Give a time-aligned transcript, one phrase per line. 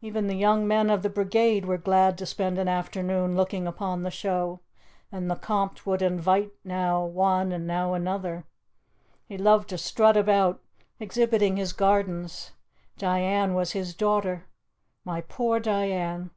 [0.00, 4.04] Even the young men of the Brigade were glad to spend an afternoon looking upon
[4.04, 4.60] the show,
[5.10, 8.44] and the Conte would invite now one, now another.
[9.26, 10.60] He loved to strut about
[11.00, 12.52] exhibiting his gardens.
[12.96, 14.46] Diane was his daughter
[15.04, 16.30] my poor Diane!